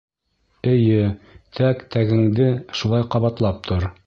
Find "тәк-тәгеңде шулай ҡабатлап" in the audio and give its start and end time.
1.59-3.67